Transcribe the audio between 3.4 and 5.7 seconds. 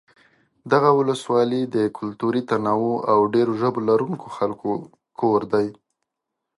ژبو لرونکو خلکو کور دی.